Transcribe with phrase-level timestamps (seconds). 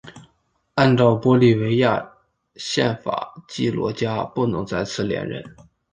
[0.73, 2.13] 按照玻利维亚
[2.55, 5.43] 宪法基罗加不能再次连任。